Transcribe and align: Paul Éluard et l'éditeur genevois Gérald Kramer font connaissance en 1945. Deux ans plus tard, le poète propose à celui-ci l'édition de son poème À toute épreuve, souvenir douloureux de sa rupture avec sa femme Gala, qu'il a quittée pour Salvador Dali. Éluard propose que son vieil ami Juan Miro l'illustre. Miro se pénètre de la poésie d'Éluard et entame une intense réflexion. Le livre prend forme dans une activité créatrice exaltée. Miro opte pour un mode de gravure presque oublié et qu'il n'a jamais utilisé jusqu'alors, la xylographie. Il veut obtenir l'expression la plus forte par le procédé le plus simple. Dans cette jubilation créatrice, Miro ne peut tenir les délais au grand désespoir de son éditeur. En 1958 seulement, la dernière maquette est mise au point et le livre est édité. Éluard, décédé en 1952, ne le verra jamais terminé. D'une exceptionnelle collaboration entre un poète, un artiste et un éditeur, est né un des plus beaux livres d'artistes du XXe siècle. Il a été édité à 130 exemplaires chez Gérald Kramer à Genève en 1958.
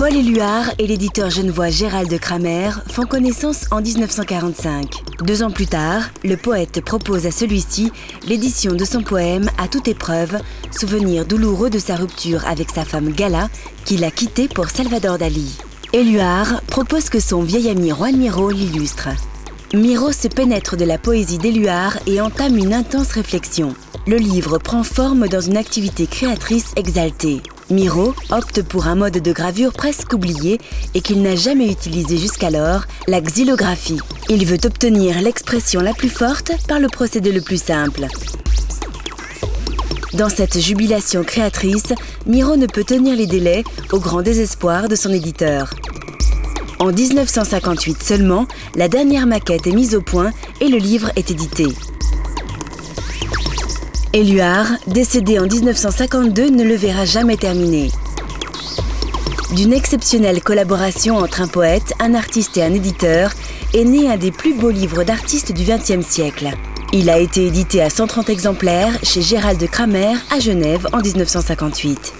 Paul 0.00 0.16
Éluard 0.16 0.70
et 0.78 0.86
l'éditeur 0.86 1.28
genevois 1.28 1.68
Gérald 1.68 2.18
Kramer 2.18 2.70
font 2.88 3.04
connaissance 3.04 3.66
en 3.70 3.82
1945. 3.82 5.22
Deux 5.22 5.42
ans 5.42 5.50
plus 5.50 5.66
tard, 5.66 6.04
le 6.24 6.38
poète 6.38 6.82
propose 6.82 7.26
à 7.26 7.30
celui-ci 7.30 7.92
l'édition 8.26 8.72
de 8.72 8.86
son 8.86 9.02
poème 9.02 9.50
À 9.58 9.68
toute 9.68 9.88
épreuve, 9.88 10.38
souvenir 10.70 11.26
douloureux 11.26 11.68
de 11.68 11.78
sa 11.78 11.96
rupture 11.96 12.46
avec 12.46 12.70
sa 12.70 12.86
femme 12.86 13.12
Gala, 13.12 13.50
qu'il 13.84 14.02
a 14.04 14.10
quittée 14.10 14.48
pour 14.48 14.70
Salvador 14.70 15.18
Dali. 15.18 15.58
Éluard 15.92 16.62
propose 16.62 17.10
que 17.10 17.20
son 17.20 17.42
vieil 17.42 17.68
ami 17.68 17.90
Juan 17.90 18.16
Miro 18.16 18.48
l'illustre. 18.48 19.10
Miro 19.72 20.10
se 20.10 20.26
pénètre 20.26 20.76
de 20.76 20.84
la 20.84 20.98
poésie 20.98 21.38
d'Éluard 21.38 21.96
et 22.08 22.20
entame 22.20 22.56
une 22.56 22.74
intense 22.74 23.12
réflexion. 23.12 23.72
Le 24.08 24.16
livre 24.16 24.58
prend 24.58 24.82
forme 24.82 25.28
dans 25.28 25.40
une 25.40 25.56
activité 25.56 26.08
créatrice 26.08 26.72
exaltée. 26.74 27.40
Miro 27.70 28.12
opte 28.30 28.62
pour 28.62 28.88
un 28.88 28.96
mode 28.96 29.18
de 29.18 29.32
gravure 29.32 29.72
presque 29.72 30.12
oublié 30.12 30.58
et 30.94 31.00
qu'il 31.00 31.22
n'a 31.22 31.36
jamais 31.36 31.70
utilisé 31.70 32.16
jusqu'alors, 32.16 32.82
la 33.06 33.20
xylographie. 33.20 34.00
Il 34.28 34.44
veut 34.44 34.58
obtenir 34.64 35.22
l'expression 35.22 35.80
la 35.80 35.94
plus 35.94 36.08
forte 36.08 36.50
par 36.66 36.80
le 36.80 36.88
procédé 36.88 37.30
le 37.30 37.40
plus 37.40 37.62
simple. 37.62 38.08
Dans 40.14 40.28
cette 40.28 40.58
jubilation 40.58 41.22
créatrice, 41.22 41.92
Miro 42.26 42.56
ne 42.56 42.66
peut 42.66 42.82
tenir 42.82 43.14
les 43.14 43.28
délais 43.28 43.62
au 43.92 44.00
grand 44.00 44.22
désespoir 44.22 44.88
de 44.88 44.96
son 44.96 45.12
éditeur. 45.12 45.72
En 46.80 46.92
1958 46.92 48.02
seulement, 48.02 48.46
la 48.74 48.88
dernière 48.88 49.26
maquette 49.26 49.66
est 49.66 49.72
mise 49.72 49.94
au 49.94 50.00
point 50.00 50.32
et 50.62 50.68
le 50.68 50.78
livre 50.78 51.10
est 51.14 51.30
édité. 51.30 51.66
Éluard, 54.14 54.66
décédé 54.86 55.38
en 55.38 55.44
1952, 55.44 56.48
ne 56.48 56.64
le 56.64 56.74
verra 56.74 57.04
jamais 57.04 57.36
terminé. 57.36 57.90
D'une 59.54 59.74
exceptionnelle 59.74 60.42
collaboration 60.42 61.18
entre 61.18 61.42
un 61.42 61.48
poète, 61.48 61.92
un 62.00 62.14
artiste 62.14 62.56
et 62.56 62.62
un 62.62 62.72
éditeur, 62.72 63.32
est 63.74 63.84
né 63.84 64.10
un 64.10 64.16
des 64.16 64.32
plus 64.32 64.54
beaux 64.54 64.70
livres 64.70 65.04
d'artistes 65.04 65.52
du 65.52 65.64
XXe 65.64 66.06
siècle. 66.06 66.48
Il 66.94 67.10
a 67.10 67.18
été 67.18 67.46
édité 67.46 67.82
à 67.82 67.90
130 67.90 68.30
exemplaires 68.30 68.98
chez 69.02 69.20
Gérald 69.20 69.62
Kramer 69.68 70.14
à 70.30 70.40
Genève 70.40 70.88
en 70.94 71.02
1958. 71.02 72.14